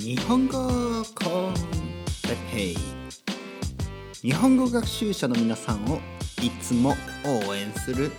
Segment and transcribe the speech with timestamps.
[0.00, 0.58] 日本語
[1.14, 1.54] con
[2.22, 2.76] Teppei
[4.22, 6.00] 日本語学習者の皆さんを
[6.42, 6.94] いつも
[7.46, 8.10] 応援する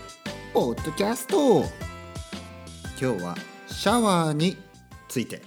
[0.54, 1.64] ポッドキャスト。
[3.00, 3.36] 今日は
[3.68, 4.56] シャワーに
[5.08, 5.42] ついて。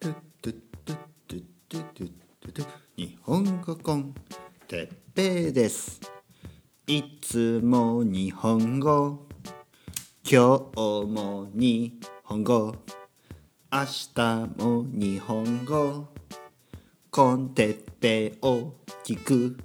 [0.00, 0.54] トゥトゥ
[0.86, 0.96] トゥ
[1.28, 2.66] トゥトゥトゥトゥ
[2.96, 4.14] 日本語 con
[4.66, 6.00] Teppei です。
[6.86, 9.26] いつも日本語。
[10.26, 12.74] 今日も日本語。
[13.70, 14.20] 明日
[14.58, 16.08] も日本語。
[17.12, 18.72] コンテッペを
[19.04, 19.56] 聞く。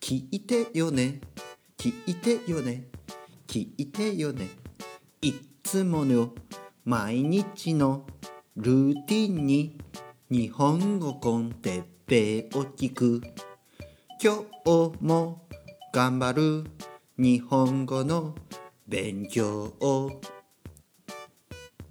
[0.00, 1.20] 聞いてよね。
[1.78, 2.88] 聞いてよね。
[3.46, 4.48] 聞いてよね。
[5.22, 6.34] いつもの
[6.84, 8.04] 毎日の
[8.56, 9.78] ルーティンに
[10.28, 13.20] 日本語コンテッペを聞く。
[14.20, 15.46] 今日も
[15.92, 16.64] 頑張る
[17.16, 18.34] 日本語の
[18.88, 20.20] 勉強を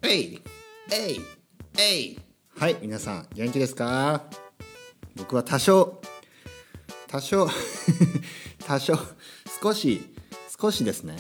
[0.07, 0.41] えい
[0.91, 1.21] えい
[1.77, 2.19] えい
[2.57, 4.23] はい皆さん元気ですか？
[5.15, 6.01] 僕は多少
[7.07, 7.47] 多少
[8.65, 8.97] 多少
[9.61, 10.01] 少し
[10.59, 11.15] 少しですね。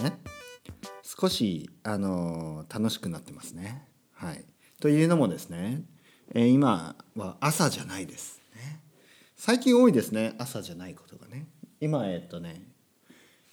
[1.03, 3.87] 少しあの楽しくなってますね。
[4.13, 4.45] はい。
[4.79, 5.83] というのもですね、
[6.33, 8.81] えー今は朝じゃないです、ね、
[9.35, 11.47] 最近多いですね朝じゃないことがね。
[11.79, 12.67] 今えっとね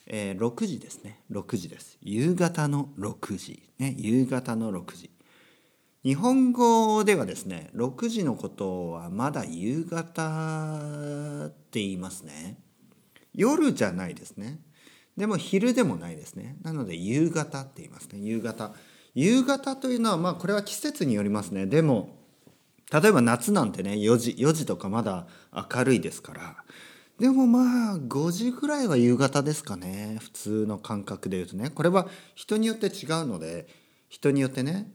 [0.07, 1.23] えー6時ですね。
[1.31, 1.99] 6時です。
[2.03, 3.63] 夕方の6時。
[3.79, 5.11] ね夕方の6時。
[6.05, 12.59] 日本語ではですね6時のことはまだ夕方って言いますね。
[13.35, 14.59] 夜じゃないですね。
[15.17, 16.57] でも昼でもないですね。
[16.63, 18.19] なので夕方って言いますね。
[18.19, 18.73] 夕方。
[19.15, 21.67] 夕方というのはまあこれは季節によりますね。
[21.67, 22.17] でも
[22.93, 26.57] 例えば夏なんてね4時4時とかまだ明るいですから。
[27.21, 30.17] でもまあ5時ぐらいは夕方ですかね。
[30.21, 31.71] 普通の感覚で言うとね。
[31.71, 33.69] これは人によって違うので
[34.09, 34.91] 人によってね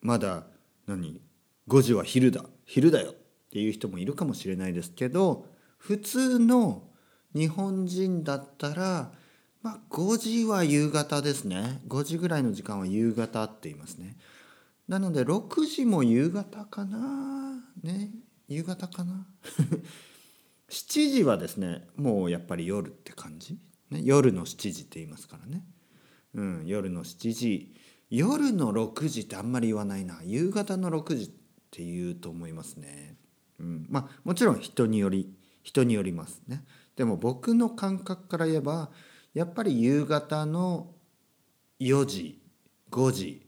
[0.00, 0.44] まだ
[0.86, 1.20] 何
[1.68, 2.44] ？5時は昼だ。
[2.64, 3.14] 昼だよっ
[3.50, 6.84] ていう人もいるかもしれないですけど普通の
[7.34, 9.10] 日本人だったら
[9.62, 11.80] まあ5時は夕方ですね。
[11.88, 14.16] 5時ぐらいの時間は夕方って言いますね。
[14.88, 17.62] なので6時も夕方かな？
[17.82, 18.10] ね？
[18.48, 19.26] 夕方かな？
[20.70, 23.58] 7時はですねもうやっぱり夜って感じ、
[23.90, 25.64] ね、夜の7時って言いますからね、
[26.34, 27.74] うん、夜の7時。
[28.10, 30.20] 夜の6時ってあんまり言わないな。
[30.24, 31.28] 夕方の6時っ
[31.70, 33.16] て言うと思いますね、
[33.60, 35.32] うん、まあもちろん人により
[35.62, 36.64] 人によりますね。
[36.96, 38.90] でも僕の感覚から言えば
[39.32, 40.88] やっぱり夕方の
[41.78, 42.42] 4時
[42.90, 43.46] 5時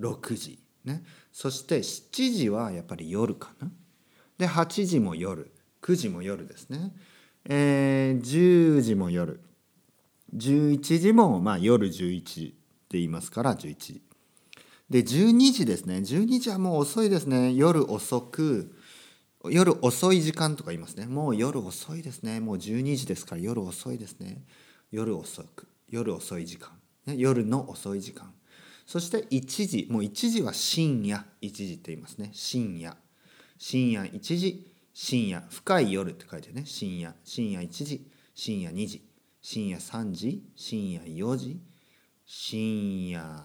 [0.00, 1.02] 6時ね。
[1.32, 3.70] そして7時はやっぱり夜かな。
[4.38, 5.50] で8時も夜
[5.82, 6.92] 9時も夜ですね、
[7.48, 9.40] えー10時も夜。
[10.36, 12.57] 11時もまあ夜11時。
[12.88, 14.02] って言いますから11時。
[14.88, 15.96] で12時ですね。
[15.96, 17.52] 12時はもう遅いですね。
[17.52, 18.74] 夜遅く
[19.44, 21.04] 夜遅い時間とか言いますね。
[21.04, 22.40] もう夜遅いですね。
[22.40, 24.42] もう12時ですから夜遅いですね。
[24.90, 26.70] 夜遅く夜遅い時間、
[27.04, 28.32] ね、夜の遅い時間。
[28.86, 29.86] そして1時。
[29.90, 32.30] もう1時は深夜1時って言いますね。
[32.32, 32.96] 深夜。
[33.58, 34.74] 深夜1時。
[34.94, 36.64] 深夜深い夜って書いてね。
[36.64, 38.10] 深夜深夜1時。
[38.34, 39.02] 深夜2時。
[39.42, 40.42] 深夜3時。
[40.56, 41.60] 深夜4時。
[42.30, 43.42] 深夜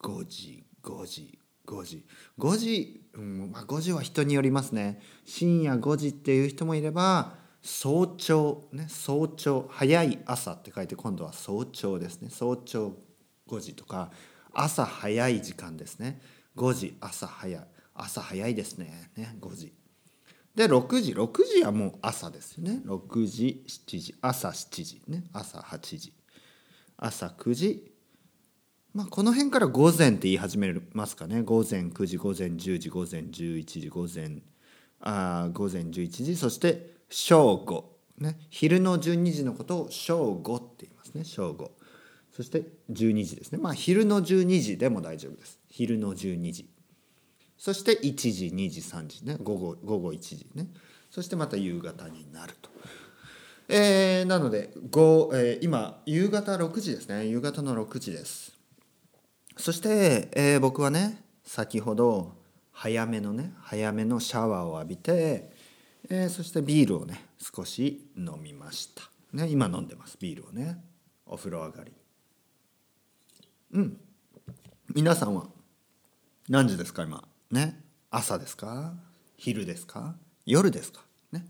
[0.00, 2.04] 5時5時5時。
[2.36, 5.00] 5時、うんまあ、5時は人によりますね。
[5.24, 12.28] 深夜5時っていう人もいれば早朝ね早朝早い朝って書いて今度は早朝ですね。
[12.28, 12.96] 早朝
[13.46, 14.10] 5時とか
[14.52, 16.20] 朝早い時間ですね。
[16.56, 17.64] 5時朝早い
[17.94, 19.12] 朝早いですね。
[19.16, 19.72] ね5時。
[20.56, 22.80] で6時6時はもう朝ですよね。
[22.84, 26.12] 6時7時朝7時ね朝8時。
[26.96, 27.97] 朝9時
[28.98, 31.42] まあこの辺から午前って言い始めますかね。
[31.42, 34.42] 午前9時午前10時午前11時午前
[35.00, 37.96] あ午前11時そして正午。
[38.18, 38.36] ね。
[38.50, 41.22] 昼の12時のことを正午って言いますね。
[41.22, 41.70] 正午。
[42.32, 43.58] そして12時ですね。
[43.58, 45.60] まあ昼の12時でも大丈夫です。
[45.70, 46.68] 昼の12時。
[47.56, 49.24] そして1時2時3時。
[49.24, 49.36] ね。
[49.40, 50.66] 午後午後1時ね。
[51.12, 52.68] そしてまた夕方になると。
[53.68, 57.28] えーなので、えー今夕方6時ですね。
[57.28, 58.57] 夕方の6時です。
[59.58, 62.32] そして、えー僕はね先ほど
[62.72, 65.50] 早めのね早めのシャワーを浴びて、
[66.08, 69.02] えーそしてビールをね少し飲みました。
[69.32, 70.82] ね今飲んでますビールをね。
[71.26, 71.92] お風呂上がり。
[73.72, 74.00] うん。
[74.94, 75.46] 皆さんは
[76.48, 77.22] 何時ですか今？
[77.50, 77.78] ね？
[78.10, 78.94] 朝ですか？
[79.36, 80.14] 昼ですか？
[80.46, 81.02] 夜ですか？
[81.32, 81.44] ね、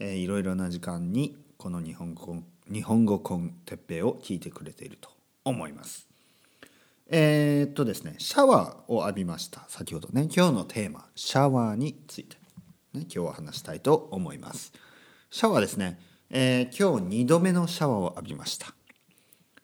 [0.00, 2.42] えーいろいろな時間にこの日本語
[2.72, 5.10] 日本語コンテッペイを聞いてくれていると
[5.44, 6.07] 思います、
[7.10, 9.64] えー、っとですねシャワーを浴びました。
[9.68, 12.36] 先ほどね今日のテーマシャワーについて、
[12.92, 14.72] ね、今日は話したいと思います。
[15.30, 15.98] シャワーですね、
[16.30, 18.74] えー、今日2度目のシャワーを浴びました。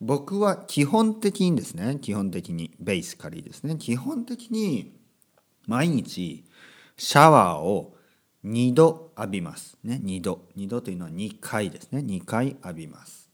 [0.00, 3.76] 僕は基本的にですね基本的にベースカリーですね。
[3.76, 4.96] 基本的に
[5.66, 6.44] 毎日
[6.96, 7.94] シャワーを
[8.44, 9.76] 2度浴びます。
[9.84, 10.46] ね2度。
[10.56, 12.00] 2度というのは2回ですね。
[12.00, 13.30] 2回浴びます。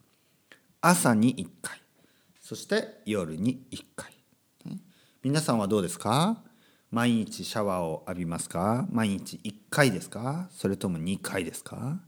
[0.81, 1.80] 朝に1回。
[2.51, 4.13] そして夜に1回、
[5.23, 6.43] 皆さんはどうですか？
[6.91, 8.89] 毎日シャワーを浴びますか？
[8.91, 10.49] 毎日1回ですか？
[10.51, 12.01] それとも2回ですか？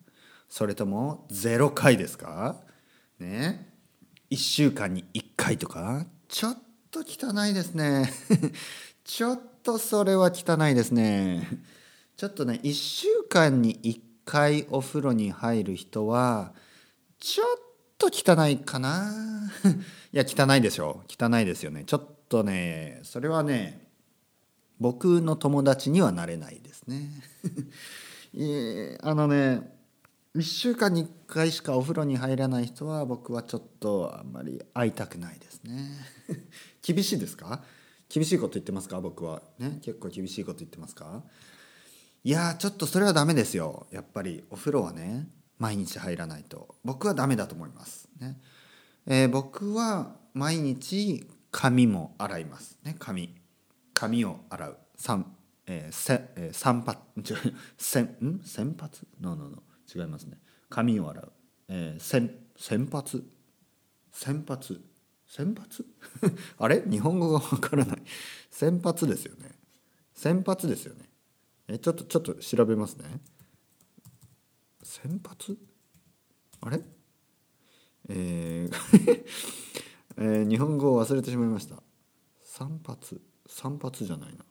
[0.48, 2.56] それとも0回ですか？
[3.20, 3.72] ね。
[4.32, 6.06] 1週間に1回とか？
[6.26, 6.58] ちょっ
[6.90, 8.12] と汚いですね。
[9.04, 11.46] ちょっとそれは汚いですね。
[12.16, 16.52] ちょっとね1週間に1回お風呂に入る人は
[17.20, 17.46] ちょっ
[18.10, 19.12] と汚いかな。
[20.12, 21.84] いや汚いでしょ汚いですよね。
[21.84, 23.88] ちょっとねそれはね
[24.78, 27.10] 僕の友達にはなれないですね。
[29.02, 29.70] あのね
[30.34, 35.90] 1週間に1回しかお風呂に入らない人は僕はちょっとあんまり会いたくないですね。
[36.82, 37.62] 厳しいですか？
[38.08, 39.00] 厳しいこと言ってますか？
[39.00, 39.42] 僕は。
[39.58, 39.78] ね？
[39.82, 41.22] 結構厳しいこと言ってますか？
[42.24, 43.86] いやちょっとそれはダメですよ。
[43.90, 45.28] やっぱりお風呂はね。
[45.62, 46.74] 毎日入らないと。
[46.84, 48.08] 僕はダメだと思います。
[48.18, 48.36] ね、
[49.06, 52.78] えー、僕は毎日髪も洗います。
[52.82, 52.96] ね。
[52.98, 53.32] 髪。
[53.94, 54.76] 髪を洗う。
[54.96, 55.36] 三
[55.66, 56.98] えー、せ、えー、散髪
[57.78, 59.62] せん洗髪 no, no, no
[59.94, 60.38] 違いますね。
[60.68, 61.32] 髪を洗う、
[61.68, 63.24] えー、洗洗髪
[64.10, 64.80] 洗髪
[65.28, 65.68] 洗髪
[66.58, 66.82] あれ？
[66.90, 68.02] 日本語がわからない。
[68.50, 69.52] 洗髪ですよね。
[70.12, 71.08] 洗髪ですよね。
[71.68, 73.20] えちょっとちょっと調べますね。
[74.92, 75.56] 先発？
[76.60, 76.82] あれ？
[78.10, 79.24] えー
[80.18, 81.82] えー、日本語を忘れてしまいました。
[82.42, 82.98] 散髪
[83.46, 84.44] 散髪じゃないな。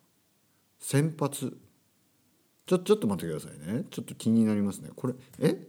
[0.80, 1.56] 先発？
[2.66, 3.84] ちょちょっと待ってくださいね。
[3.88, 4.90] ちょっと気になりますね。
[4.96, 5.68] これえ？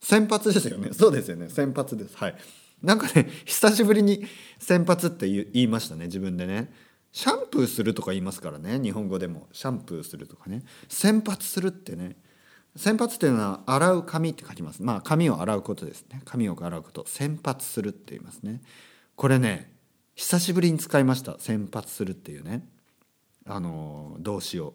[0.00, 0.92] 先発ですよね。
[0.92, 1.48] そうですよね。
[1.48, 2.16] 先発です。
[2.16, 2.36] はい。
[2.82, 4.26] なんかね久しぶりに
[4.58, 6.06] 先発って言いましたね。
[6.06, 6.74] 自分でね。
[7.12, 8.80] シャンプーするとか言いますからね。
[8.80, 9.48] 日本語でも。
[9.52, 10.64] シャンプーするとかね。
[10.88, 12.16] 洗髪するってね。
[12.76, 14.82] 洗髪っていうのは洗う髪って書きます。
[14.82, 16.22] まあ髪を洗うことですね。
[16.24, 17.04] 髪を洗うこと。
[17.06, 18.62] 洗髪するって言いますね。
[19.16, 19.72] これね
[20.14, 21.36] 久しぶりに使いました。
[21.38, 22.66] 洗髪するっていうね。
[23.46, 24.74] あの動詞を。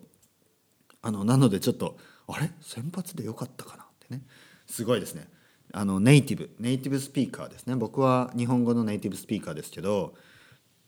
[1.01, 1.97] あのなのでちょっと
[2.27, 2.51] あれ？
[2.61, 4.21] 洗髪でよかったかなってね。
[4.67, 5.27] すごいですね。
[5.71, 6.49] あのネイティブ。
[6.59, 7.75] ネイティブスピーカーですね。
[7.75, 10.15] 僕は日本語のネイティブスピーカーですけど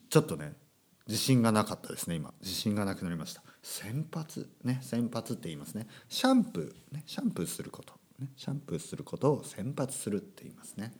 [0.09, 0.53] ちょっとね
[1.07, 2.33] 自信がなかったですね今。
[2.41, 3.41] 自信がなくなりました。
[3.63, 5.87] 洗髪ね洗髪って言いますね。
[6.09, 10.93] シャンプーねシャンプーすること、ね、シャンプーすることを洗髪するって言いますね。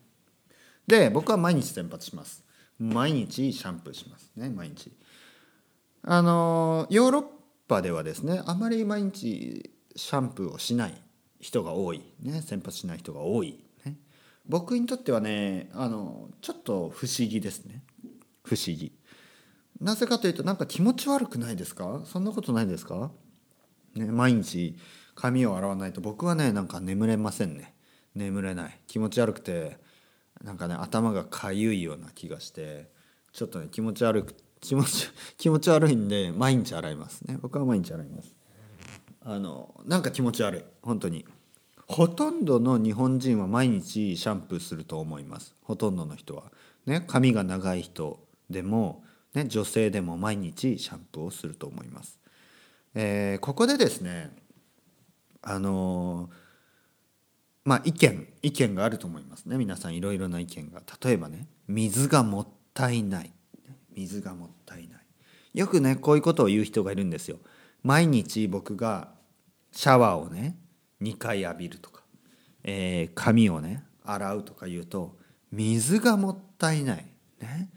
[0.88, 2.44] で僕は毎日洗髪します。
[2.80, 4.92] 毎日シャンプーしますね毎日。
[6.04, 7.24] あのヨーロッ
[7.68, 10.94] パではですねあまり毎日シャンプーをしない
[11.42, 12.01] 人が多い。
[12.21, 13.98] ね洗髪しない人が多い、ね、
[14.48, 17.83] 僕にとってはねあのちょっと不思議ですね。
[18.44, 18.97] 不思議。
[19.79, 22.01] なぜかというとなんか気持ち悪くないですか？
[22.06, 23.12] そんなことないですか、
[23.95, 24.75] ね、毎日
[25.15, 27.74] 髪を洗わないと僕はねなんか眠れませんね。
[28.15, 28.79] 眠れない。
[28.88, 29.77] 気持ち悪くて
[30.44, 32.89] なんかね頭がかゆいような気がして
[33.33, 37.38] ちょっとね気持ち悪く気持ち 気持ち悪いんで毎日洗いますね。
[37.41, 38.36] 僕は毎日洗います。
[39.22, 40.63] あのなんか気持ち悪い。
[40.81, 41.25] 本当に。
[41.88, 45.55] ほとんどの日本人は毎日シャンプーすると思います。
[45.63, 46.51] ほとんどの人は。
[46.86, 48.19] ね髪が長い人
[48.50, 49.03] でも
[49.38, 52.20] ね、女性でも毎日シャンプーをすると思います。
[52.96, 54.32] えー、ここでですね
[55.44, 56.32] あの
[57.63, 59.58] まあ意見意見があると思いますね。
[59.58, 60.82] 皆さんいろいろな意見が。
[61.03, 63.32] 例えばね水がもったいない。
[63.96, 65.00] 水がもったいない。
[65.53, 67.38] よくねこういうことを言う人がいるんですよ。
[67.84, 69.10] 毎日僕が
[69.72, 70.58] シャワーをね
[71.03, 72.01] 2回浴びるとか、
[72.63, 75.15] えー、髪をね洗うとか言うと
[75.51, 77.06] 水がもったいない。
[77.39, 77.70] ね。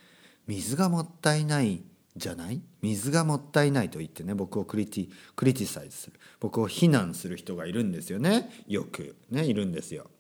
[0.50, 1.80] 水がもったいない
[2.16, 2.60] じゃない？
[2.82, 6.18] 水がもったいないと言ってね僕をクリティクリティサイズする。
[6.40, 8.50] 僕を非難する人がいるんですよね。
[8.66, 9.14] よく。
[9.30, 10.10] ねいるんですよ。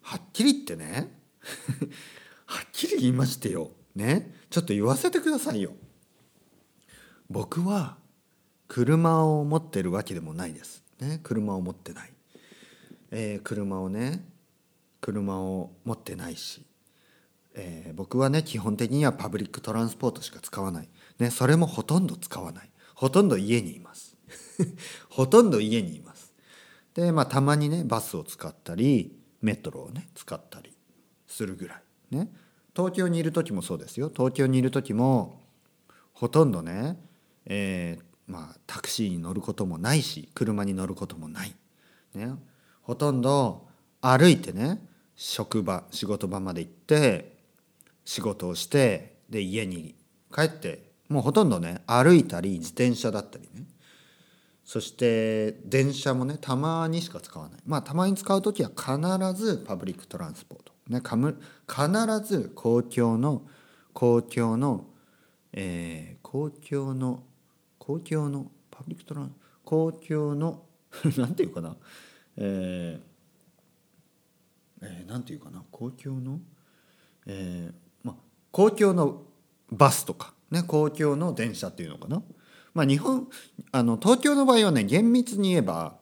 [0.00, 1.12] はっきり言ってね。
[2.46, 3.72] はっきり言いましてよ。
[3.94, 4.34] ね。
[4.48, 5.74] ちょっと言わせてくださいよ。
[7.28, 7.98] 僕は
[8.68, 10.82] 車を持ってるわけでもないです。
[10.98, 12.12] ね、車を持ってない。
[13.10, 14.24] えー、車をね
[15.02, 16.64] 車を持ってないし。
[17.54, 22.70] えー、僕はね基本的にはパブリックトランスポートしか使わない、ね、それもほとんど使わない。
[22.94, 24.16] ほとんど家にいます。
[25.10, 26.32] ほとんど家にいます。
[26.94, 30.76] でまあたまにねバスを使ったりメトロをね使ったり
[31.26, 31.82] するぐらい。
[32.16, 32.32] ね。
[32.74, 34.10] 東京にいる時もそうですよ。
[34.14, 35.42] 東京にいる時も
[36.12, 36.98] ほとんどね、
[37.46, 41.54] えー、まあ、タクシーに乗ることもないし車に乗ることもない、
[42.14, 42.32] ね、
[42.82, 43.66] ほとんど
[44.00, 47.31] 歩いてね職場仕事場まで行って
[48.04, 49.94] 仕事をしてで家に
[50.34, 53.66] 帰ってもうほとんどね歩いたり自転車だったりね。
[54.64, 57.60] そして電車もねたまにしか使わない。
[57.66, 61.88] まあたまに使う時は必ずパブリックトランスポート、ね、かむ必
[62.26, 63.42] ず公共の
[63.92, 64.86] 公共の、
[65.52, 67.22] えー、公共の
[67.78, 69.32] 公共のパブリックトランス
[69.64, 70.62] 公共の
[71.18, 71.76] なんていうかな。
[72.36, 75.62] えー、えー、なんていうかな。
[75.70, 76.40] 公共の？
[77.26, 77.74] えー、
[78.52, 79.22] 公共の
[79.70, 82.22] バスとかね公共の電車っていうのかな。
[82.74, 83.28] まあ、日本
[83.72, 85.96] あの東京の場合はね厳密に言えば、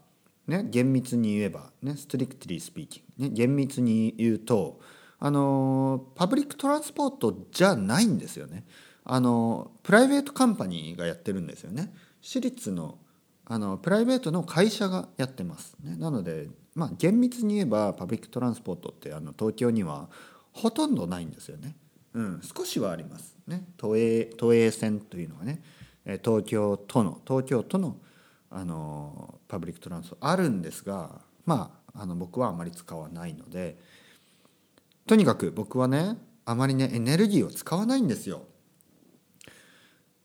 [0.47, 4.79] ね、厳密に言えば、ね、ストリクトリースピーキング、ね、厳密に言うと
[5.19, 8.65] あのパブリックトランスポートじゃないんですよね。
[9.05, 11.93] あのプライベートカンパニーがやってるんですよね。
[12.21, 12.99] 私立の
[13.47, 20.09] あのプライベートの会社がやってます、ね、なので、まあ、厳密に言えばパブリックトランスポートってあの東京には
[20.53, 21.75] ほとんどないんですよね、
[22.15, 25.63] うん、少しはありますね都営都営線というのはね
[26.25, 27.97] 東京都の東京都の
[28.53, 33.79] あのパブリックトランスあるんですがまああの僕はあまり使わないので
[35.07, 38.43] とにかく僕はねあまりねエネルギーを使わないんですよ。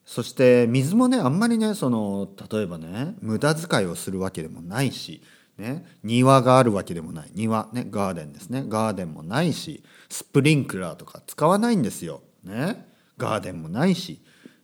[0.06, 5.22] そして水もねあんまりねその例えばね無駄遣いをするわけでもないし、
[5.58, 7.32] ね、庭があるわけでもない。
[7.34, 8.66] 庭ねガーデンですね。
[8.68, 12.22] ガーデンもないしスプリンクラーとか使わないんですよ。
[12.44, 12.86] ね、
[13.18, 14.22] ガーデンもないし。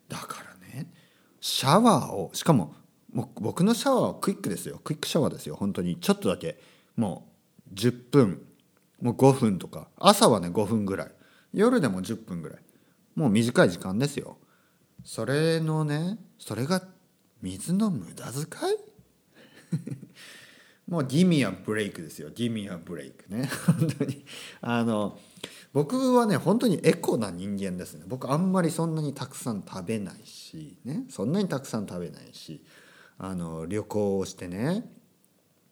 [0.09, 0.91] だからね
[1.39, 2.75] シャワーをしかも
[3.13, 4.79] も僕のシャワーはクイックですよ。
[4.83, 5.55] クイックシャワーですよ。
[5.55, 5.97] 本当に。
[5.97, 6.59] ちょっとだけ。
[6.95, 7.29] も
[7.71, 8.45] う10分。
[9.01, 9.87] もう5分とか。
[9.97, 11.11] 朝はね5分ぐらい。
[11.53, 12.59] 夜でも10分ぐらい。
[13.15, 14.37] もう短い時間ですよ。
[15.03, 16.83] それのねそれが
[17.41, 18.45] 水の無駄遣い？
[20.91, 22.29] もうギミアブレイクですよ。
[22.35, 23.49] ギミアブレイクね。
[23.65, 24.25] 本当に。
[24.59, 25.17] あの
[25.71, 28.03] 僕はね本当にエコな人間ですね。
[28.05, 31.05] 僕あんまりそんなにたくさん食べないしね。
[31.09, 32.61] そんなにたくさん食べないし
[33.17, 34.91] あの旅行をしてね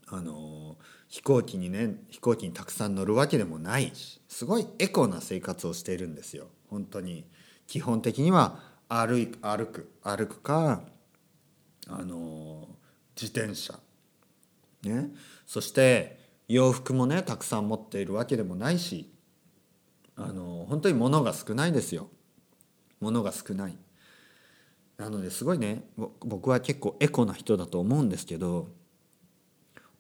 [0.08, 0.78] あの
[1.10, 6.48] 飛行機にね飛行機にたくさん乗るわけでもないしすごいエコな生活をしているんですよ。
[6.70, 7.26] 本当に。
[7.68, 10.82] 基本的には歩く歩く歩くか
[11.90, 12.70] あの
[13.22, 13.78] 自転車。
[14.84, 15.12] ね。
[15.46, 19.12] そして洋服もねたくさん持っているわけでもないし
[20.16, 22.10] あの本当に物が少ないですよ。
[23.00, 23.78] 物が少ない。
[24.98, 25.84] なのですごいね
[26.20, 28.68] 僕は結構エコな人だと思うんですけど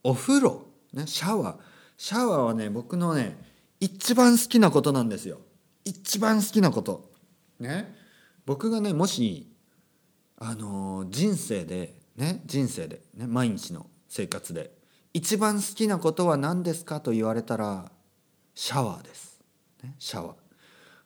[0.03, 1.57] お風呂、ね、シャワー。
[1.97, 3.37] シャワーはね僕のね
[3.79, 5.39] 一番好きなことなんですよ。
[5.85, 7.11] 一番好きなこと。
[7.59, 7.95] ね。
[8.45, 9.49] 僕がねもし
[10.37, 14.71] あの人生でね人生でね毎日の生活で。
[15.13, 17.91] 一番好きなことは何ですかと言われたら
[18.53, 19.39] シャワーです。
[19.83, 20.33] ね、シャワー。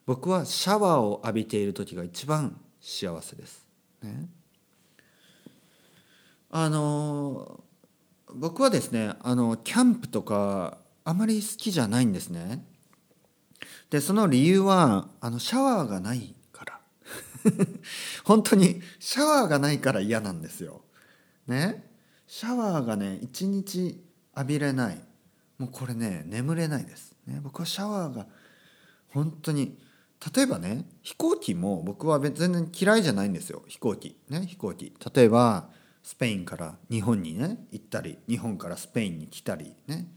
[0.06, 3.66] 僕はシャワーを浴びている時が一番幸せです、
[4.02, 4.28] ね、
[6.52, 7.64] あの
[8.36, 12.66] 僕はですねあのキャンプとかあまり好きじゃないんですね。
[13.90, 16.80] でその理由はあのシャワーがないから。
[18.24, 20.82] 本当にシャワーがないから嫌なんですよ。
[21.48, 21.93] ね。
[22.36, 24.04] シャワーがね一日
[24.36, 25.00] 浴びれない。
[25.60, 28.26] もうこれね眠れないです、ね、僕はシャワーが
[29.10, 29.78] 本当に
[30.36, 33.62] 例えばね飛行機も僕は全然嫌いじゃないんですよ。
[33.68, 34.18] 飛行機。
[34.30, 34.92] ね飛行機。
[35.14, 35.70] 例えば
[36.02, 40.08] スペインから日本にね行ったり日本からスペインに来たりね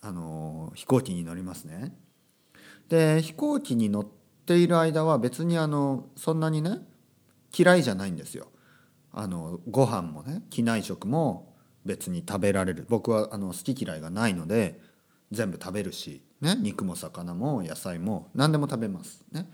[0.00, 1.94] あの飛行機に乗りますね。
[2.88, 4.06] で飛行機に乗っ
[4.44, 6.80] ている間は別にあのそんなにね
[7.56, 8.48] 嫌いじゃないんですよ。
[9.12, 14.80] あのご飯もね機内食も別に食べられる僕はあの好き嫌いがないので
[15.32, 19.24] 全部食べるしね、肉も魚も野菜も何でも食べます。
[19.32, 19.48] ね、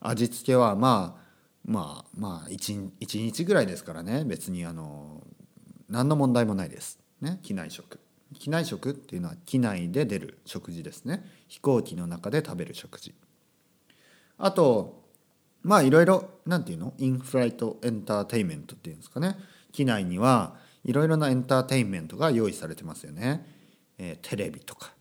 [0.00, 1.26] 味付けはまあ
[1.64, 5.22] まあまあ 1, 1日ぐらいですからね別にあの
[5.88, 6.98] 何の問題もないです。
[7.20, 8.00] ね、機内食。
[8.38, 11.24] 機内食っていうのは機内で出る食事ですね。
[11.48, 13.14] 飛行機の中で食べる食事。
[14.36, 15.05] あと
[15.66, 16.94] まあいろいろ何て言うの？
[16.98, 19.36] インフライトエンターテインメントっていうんですかね。
[19.72, 20.54] 機内には
[20.84, 23.44] いろいろなエンターテインメントが用意されてますよね。
[23.98, 24.92] えー、テレビとか。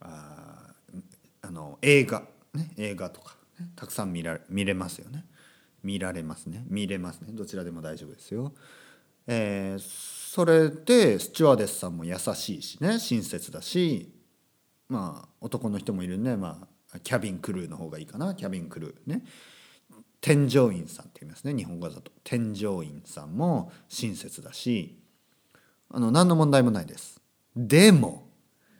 [0.00, 0.74] あ
[1.42, 2.22] あの映画、
[2.54, 5.24] ね、映画とか、ね、たくさん見られ見れますよね。
[5.82, 6.64] 見られますね。
[6.68, 7.32] 見れますね。
[7.32, 8.52] どちらでも大丈夫ですよ。
[9.26, 13.00] えー、それでスチュワーデスさんも優しいしね。
[13.00, 14.12] 親切だし。
[14.88, 18.34] まあ男の人もいるんでまあキャビンクルーの方がいいかな。
[18.34, 19.24] キャビンクルーね。
[20.22, 21.54] 添乗員さんって言いますね。
[21.54, 22.10] 日本語だと。
[22.24, 24.98] 添乗員さんも親切だし
[25.90, 27.20] あの何の問題もないです。
[27.54, 28.26] でも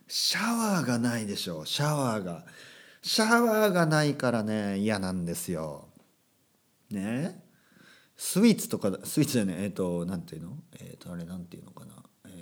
[0.08, 1.66] シャワーがないでしょう。
[1.66, 2.46] シャワーが。
[3.02, 5.88] シャワーがないからね嫌なんですよ。
[6.90, 7.42] ね？
[8.16, 10.56] スイーツとかスイーツじゃないえっ、ー、と何ていうの？
[10.78, 11.94] えっ、ー、とあれ何ていうのかな、
[12.26, 12.32] えー、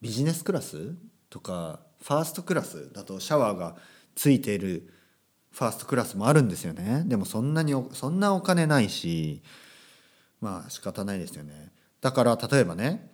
[0.00, 0.94] ビジネスクラス
[1.28, 3.76] とかファーストクラスだとシャワーが
[4.14, 4.92] ついている
[5.52, 7.04] ファーストクラスもあるんですよね。
[7.06, 9.42] でもそんなにそんなお金ないし
[10.40, 11.70] まあ仕方ないですよね。
[12.00, 13.10] だから例えばね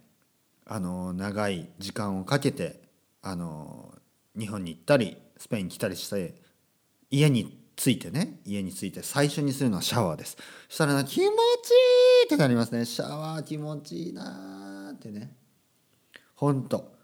[0.65, 2.81] あの長い時間をかけて
[3.23, 3.93] あの
[4.39, 6.35] 日本に行ったりスペインに来たりして
[7.11, 10.37] 家に着いてね家に着いて最初にするのはシャワーです。
[10.69, 11.31] そしたらな気持ちいい
[12.27, 12.85] ってなりますね。
[12.85, 15.35] シャワー気持ちいいなってね。
[16.37, 16.95] ほんと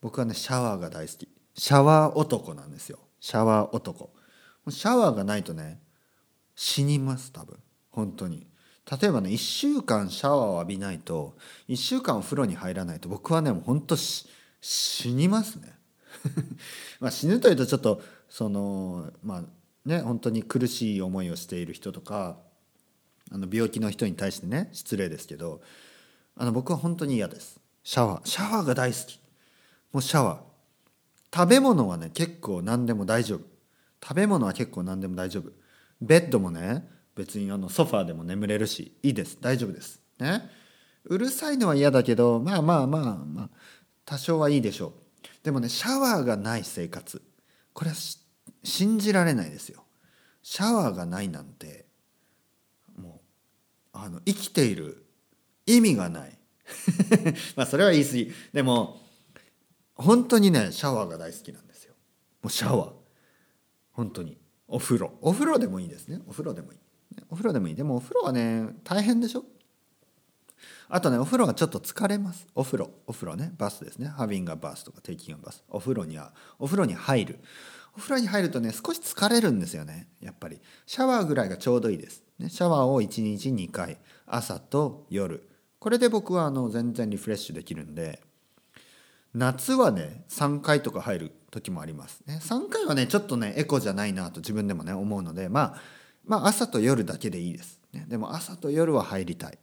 [0.00, 1.28] 僕はねシャワーが大好き。
[1.56, 3.00] シャワー男なんですよ。
[3.18, 4.13] シャワー男。
[4.70, 5.78] シャワーがないとね
[6.56, 7.58] 死にます多分。
[7.90, 8.46] 本当に。
[9.00, 11.36] 例えばね1週間シャワーを浴びないと
[11.68, 14.26] 1週間お風呂に入らないと僕はねもう本当死
[15.04, 15.72] にますね。
[17.00, 19.44] まあ死ぬというとちょっとそのまあ
[19.84, 22.38] ね本当に苦しい思いをしている人とか
[23.30, 25.62] あの病気の人に対してね失礼ですけど
[26.36, 27.60] あの僕は本当に嫌です。
[27.82, 28.28] シャワー。
[28.28, 29.20] シャワーが大好き。
[29.92, 30.40] もうシャワー。
[31.34, 33.53] 食べ物はね結構何でも大丈夫。
[34.06, 35.50] 食べ物は結構何でも大丈夫。
[36.02, 39.38] ベッドもね別にあのソファーでも眠れるしいいです。
[39.40, 40.02] 大丈夫です。
[40.20, 40.42] ね。
[41.04, 43.50] うるさいのは嫌だけどまあまあまあまあ
[44.04, 44.92] 多少はいいでしょう。
[45.42, 47.22] でもねシャワーがない生活。
[47.72, 47.96] これは
[48.62, 49.84] 信じられないですよ。
[50.42, 51.86] シャワーがないなんて
[52.98, 53.22] も
[53.94, 55.06] うあの生きている
[55.64, 56.38] 意味がない。
[57.56, 58.32] まあそれは言い過ぎ。
[58.52, 59.00] でも
[59.94, 61.94] 本当にねシャワーが大好きなんですよ。
[62.42, 63.03] もうシャワー。
[63.94, 64.36] 本当に。
[64.68, 65.12] お風呂。
[65.22, 66.20] お風呂でもいいですね。
[66.28, 66.78] お風呂でもいい。
[67.30, 67.74] お風呂でもいい。
[67.74, 69.44] でもお風呂はね大変でしょ？
[70.88, 72.46] あとねお風呂はちょっと疲れます。
[72.54, 72.90] お風呂。
[73.06, 73.52] お風呂ね。
[73.56, 74.08] バスですね。
[74.08, 75.64] ハビングバスとかテイキングバス。
[75.68, 77.38] お風呂にはお風呂に入る。
[77.96, 80.08] お風呂に入るとね少し疲れるんですよね。
[80.20, 80.60] やっぱり。
[80.86, 83.98] シャワーぐらいがちょうどいいです、ね、シャワーを1日2回。
[84.26, 85.48] 朝と夜。
[85.78, 88.20] これで僕はあの全然リフレッシュできるんで。
[89.34, 92.40] 夏はね3回とか入る時もありますね。
[92.42, 95.80] 3回はねちょっとねエコじゃないなと自分でもね思うのでまあ
[96.24, 99.58] まあ朝と夜だけでいいです、ね、でも朝と夜は入りたい。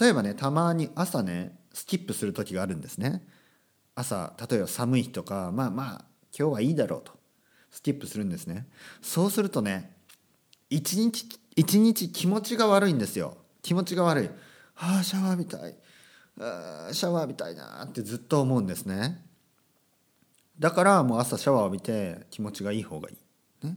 [0.00, 3.22] 例えばねたまに朝ねスキップする時があるんですね。
[3.94, 6.04] 朝例えば寒い日とかまあまあ
[6.36, 7.12] 今日はいいだろうと
[7.70, 8.66] スキップするんですね。
[9.00, 9.94] そうするとね
[10.70, 13.36] 一日一日気持ちが悪いんですよ。
[13.62, 14.30] 気持ちが悪い。
[14.76, 15.76] ああシャワー浴びたい。
[16.40, 19.23] あシャワー浴びたいなってずっと思うんですね。
[20.58, 23.14] だからもう朝シャワー浴びて気持ちがいい方がい
[23.62, 23.76] い、ね、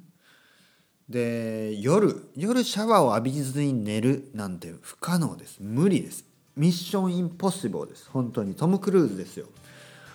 [1.10, 5.58] で夜夜シャワーを浴びずに寝るなんて不可能です。
[5.60, 6.26] 無理です。
[6.56, 8.10] ミッションインポッシブルです。
[8.12, 8.56] 本当に。
[8.56, 9.48] トム・クルーズですよ。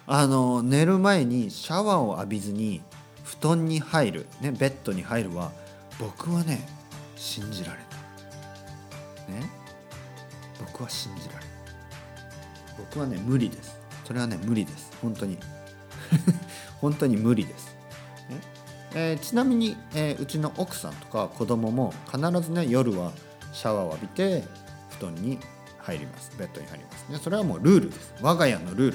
[0.06, 2.82] あの寝る前にシャワーを浴びずに
[3.24, 5.52] 布団に入る、ね、ベッドに入るは
[5.98, 6.66] 僕はね
[7.16, 7.78] 信じられ
[9.30, 9.40] ない。
[9.40, 9.50] ね。
[10.58, 11.46] 僕は信じられない。
[12.78, 13.80] 僕はね無理です。
[14.04, 14.90] それはね無理です。
[15.00, 15.38] 本当に。
[16.82, 17.68] 本当に無理です、
[18.28, 18.40] ね。
[18.94, 23.12] えー、ちなみに、えー、うちの奥さんとか子供も必ずね夜は
[23.54, 24.44] シャワーを浴びて
[24.98, 25.38] 布団に
[25.78, 26.30] 入ります。
[26.36, 27.10] ベッドに入ります。
[27.10, 28.12] ねそれはもうルールです。
[28.20, 28.94] 我が家のルール、ね、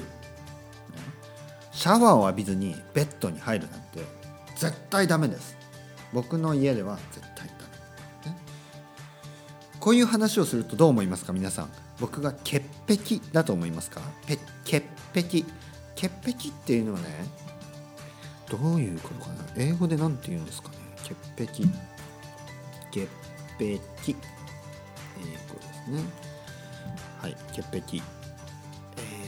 [1.72, 4.04] シャワーを浴びずにベッドに入るなんて
[4.54, 5.56] 絶対ダメです。
[6.12, 7.54] 僕の家では絶対ダ
[8.26, 8.38] メ、ね、
[9.80, 11.70] こういう話をするとどう思いますか皆さん。
[12.00, 14.00] 僕が潔癖だと思いますか？
[14.64, 15.44] 潔癖。
[15.94, 17.06] 潔癖っていうのはね
[18.50, 19.34] どういうことかな？
[19.56, 20.74] 英語で何て言うんですかね？
[21.04, 21.46] 潔癖。
[22.90, 23.08] 潔
[23.58, 23.68] 癖。
[23.70, 23.74] 英
[25.48, 26.02] 語ですね。
[27.20, 28.02] はい潔癖、えー、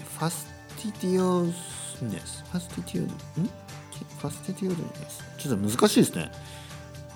[0.04, 3.16] ファスティティオスネスファスティティオドん？
[3.46, 6.30] ファスティティオドネスちょっと難しいですね。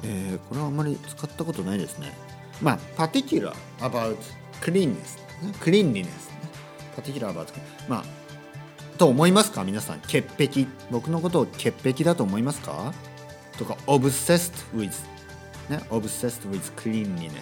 [0.03, 2.13] えー、これはあんまり使ったことないですね。
[2.61, 4.17] まあ particular about
[4.61, 5.19] cleanness
[5.61, 6.39] クリーンリネス、ね、
[6.97, 8.05] パティキュラーバーまあ
[8.99, 9.65] と思いますか？
[9.65, 10.67] 皆さん潔癖。
[10.91, 12.93] 僕のことを潔癖だと思いますか？
[13.59, 14.93] とか obsessed with
[15.69, 17.33] ね？obsessed with cleanliness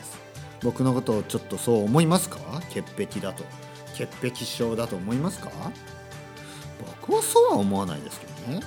[0.62, 2.38] 僕のことをちょっとそう思いますか？
[2.70, 3.44] 潔癖だと。
[3.94, 5.50] 潔癖症だと思いますか？
[7.00, 8.60] 僕はそうは思わないですけどね。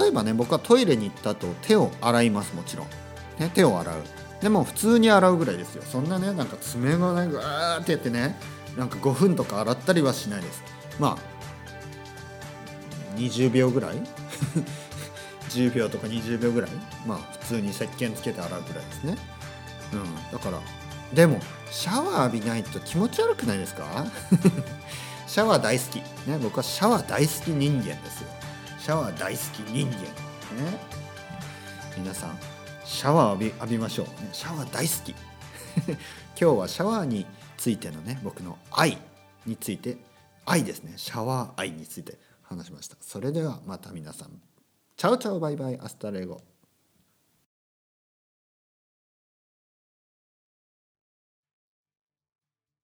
[0.00, 2.86] 例えばね僕はトイレに行った後手を洗いますもちろん、
[3.38, 4.02] ね、手を洗う。
[4.40, 5.82] でも普通に洗うぐらいですよ。
[5.82, 8.36] そんなねなんか爪がねぐわーってやってね
[8.76, 10.62] なんか5分とか洗ったりはしないです。
[10.98, 11.31] まあ
[13.16, 13.96] 20秒ぐらい？
[15.50, 16.70] 10秒とか20秒ぐらい？
[17.06, 19.16] まあ普通に石鹸つけて洗うぐらいですね。
[19.92, 20.58] うん、だから
[21.12, 21.38] でも
[21.70, 24.06] シャワー浴びないと気持ち悪くないですか？
[25.28, 25.96] シャワー大好き、
[26.28, 28.28] ね、僕はシャワー大好き人間ですよ。
[28.78, 30.08] シャワー大好き人間、ね、
[31.96, 32.38] 皆さん
[32.84, 35.14] シャワー浴び浴びましょう、ね、シャワー大好き。
[35.88, 35.96] 今
[36.36, 38.98] 日はシャワーについてのね僕の愛
[39.46, 39.96] について
[40.44, 40.94] 愛ですね。
[40.96, 42.18] シャワー愛について。
[42.56, 42.96] 話しました。
[43.00, 44.40] それではまた皆さん。
[44.96, 45.78] チャオチャオバイバイ。
[45.80, 46.40] Hasta luego。